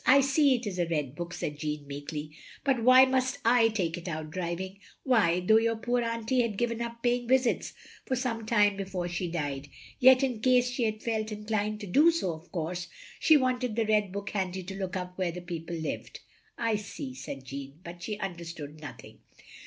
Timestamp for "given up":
6.57-7.03